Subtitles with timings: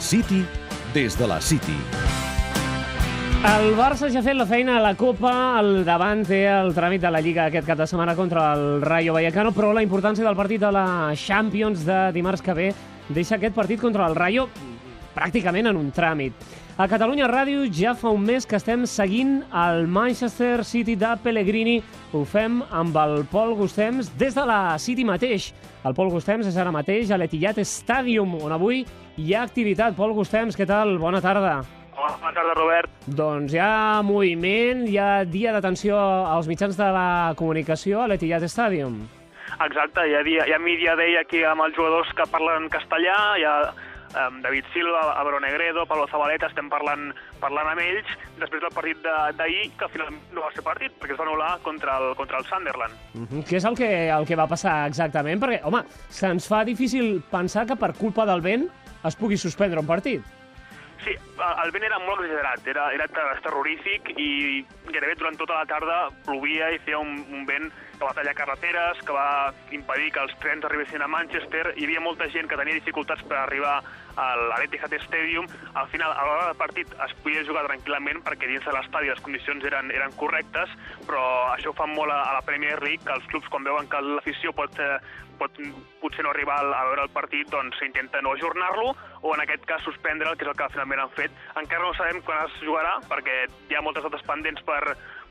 [0.00, 0.46] City
[0.94, 1.76] des de la City.
[3.40, 7.00] El Barça ja ha fet la feina a la Copa, el davant té el tràmit
[7.04, 10.36] de la Lliga aquest cap de setmana contra el Rayo Vallecano, però la importància del
[10.36, 12.72] partit de la Champions de dimarts que ve
[13.08, 14.48] deixa aquest partit contra el Rayo
[15.14, 16.32] pràcticament en un tràmit.
[16.80, 21.74] A Catalunya Ràdio ja fa un mes que estem seguint el Manchester City de Pellegrini.
[22.16, 25.50] Ho fem amb el Pol Gustems des de la City mateix.
[25.84, 28.80] El Pol Gustems és ara mateix a l'Etihad Stadium, on avui
[29.18, 29.92] hi ha activitat.
[29.98, 30.94] Pol Gustems, què tal?
[31.04, 31.58] Bona tarda.
[31.98, 32.96] Hola, bona tarda, Robert.
[33.04, 38.48] Doncs hi ha moviment, hi ha dia d'atenció als mitjans de la comunicació a l'Etihad
[38.48, 39.02] Stadium.
[39.60, 43.20] Exacte, hi ha, dia, hi ha media day aquí amb els jugadors que parlen castellà,
[43.36, 43.56] hi ha
[44.14, 48.06] um, David Silva, Abro Negredo, Pablo Zabaleta, estem parlant, parlant amb ells
[48.38, 51.58] després del partit de- d'ahir, que finalment no va ser partit, perquè es va anul·lar
[51.62, 52.94] contra el, contra el Sunderland.
[53.14, 53.44] Uh -huh.
[53.44, 55.40] Què és el que, el que va passar exactament?
[55.42, 58.68] Perquè, home, se'ns fa difícil pensar que per culpa del vent
[59.04, 60.22] es pugui suspendre un partit.
[61.04, 61.12] Sí,
[61.64, 66.00] el vent era molt exagerat, era, era ter- terrorífic i gairebé durant tota la tarda
[66.26, 70.36] plovia i feia un, un vent que va tallar carreteres, que va impedir que els
[70.40, 71.74] trens arribessin a Manchester.
[71.76, 73.78] Hi havia molta gent que tenia dificultats per arribar
[74.16, 75.46] a l'Etihad Stadium.
[75.74, 79.24] Al final, a l'hora del partit es podia jugar tranquil·lament perquè dins de l'estadi les
[79.24, 80.72] condicions eren, eren correctes,
[81.06, 83.88] però això ho fan molt a, a la Premier League, que els clubs quan veuen
[83.90, 84.98] que l'afició pot, eh,
[85.40, 85.56] pot
[86.00, 89.82] potser no arribar a veure el partit, doncs s'intenta no ajornar-lo o en aquest cas
[89.84, 91.32] suspendre'l, que és el que finalment han fet.
[91.60, 93.36] Encara no sabem quan es jugarà, perquè
[93.68, 94.79] hi ha moltes dates pendents per,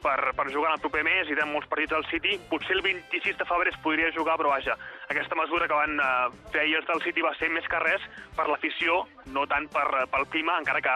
[0.02, 2.38] per, per jugar en el proper mes i tenen molts partits al City.
[2.52, 4.78] Potser el 26 de febrer es podria jugar, però vaja,
[5.12, 6.12] aquesta mesura que van eh,
[6.54, 8.06] fer ahir els del City va ser més que res
[8.38, 9.04] per l'afició,
[9.36, 10.96] no tant per, pel clima, encara que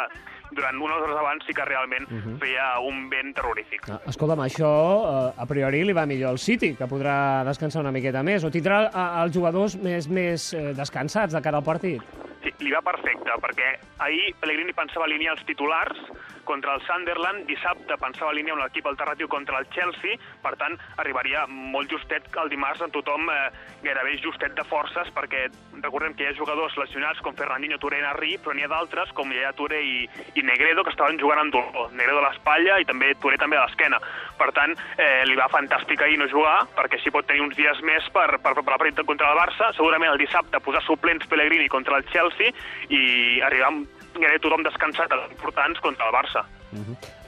[0.53, 2.37] durant unes hores abans sí que realment uh -huh.
[2.39, 3.89] feia un vent terrorífic.
[3.89, 4.71] Ah, Escolta'm, això
[5.03, 8.51] eh, a priori li va millor al City, que podrà descansar una miqueta més, o
[8.51, 12.01] tindrà eh, els jugadors més, més eh, descansats de cara al partit.
[12.43, 15.97] Sí, li va perfecte, perquè ahir Pellegrini pensava alinear els titulars
[16.45, 21.45] contra el Sunderland, dissabte pensava alinear un equip alternatiu contra el Chelsea, per tant, arribaria
[21.49, 23.49] molt justet el dimarts amb tothom eh,
[23.83, 25.47] gairebé justet de forces, perquè
[25.83, 29.11] recordem que hi ha jugadors lesionats com Fernandinho, Touré i Narri, però n'hi ha d'altres,
[29.17, 29.97] com ha Touré i,
[30.35, 31.91] i Negredo, que estaven jugant amb dolor.
[31.93, 33.99] Negredo a l'espatlla i també Touré també a l'esquena.
[34.39, 37.81] Per tant, eh, li va fantàstic ahir no jugar, perquè així pot tenir uns dies
[37.87, 41.69] més per, per preparar el partit contra el Barça, segurament el dissabte posar suplents Pellegrini
[41.71, 42.53] contra el Chelsea
[42.89, 46.45] i arribar amb gairebé tothom descansat a les importants contra el Barça.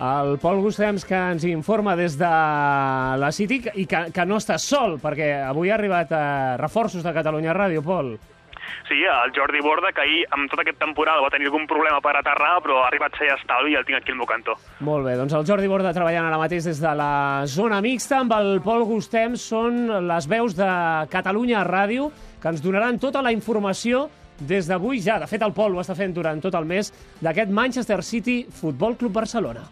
[0.02, 2.30] El Pol Gustems, que ens informa des de
[3.22, 7.14] la City i que, que no està sol, perquè avui ha arribat eh, reforços de
[7.14, 8.16] Catalunya Ràdio, Pol.
[8.88, 12.16] Sí, el Jordi Borda, que ahir, amb tota aquesta temporada, va tenir algun problema per
[12.18, 14.58] aterrar, però ha arribat a ser estalvi i el tinc aquí al meu cantó.
[14.86, 18.36] Molt bé, doncs el Jordi Borda treballant ara mateix des de la zona mixta amb
[18.38, 20.70] el Pol Gustems són les veus de
[21.14, 24.06] Catalunya Ràdio que ens donaran tota la informació
[24.40, 25.20] des d'avui ja.
[25.20, 26.92] De fet, el Pol ho està fent durant tot el mes
[27.24, 29.64] d'aquest Manchester City Futbol Club Barcelona.